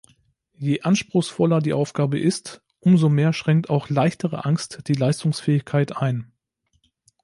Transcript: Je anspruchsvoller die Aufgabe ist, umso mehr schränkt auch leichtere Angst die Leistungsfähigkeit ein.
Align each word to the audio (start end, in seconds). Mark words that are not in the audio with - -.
Je 0.57 0.81
anspruchsvoller 0.83 1.59
die 1.61 1.73
Aufgabe 1.73 2.17
ist, 2.19 2.63
umso 2.79 3.07
mehr 3.07 3.33
schränkt 3.33 3.69
auch 3.69 3.89
leichtere 3.89 4.45
Angst 4.45 4.79
die 4.87 4.93
Leistungsfähigkeit 4.95 5.95
ein. 5.95 6.31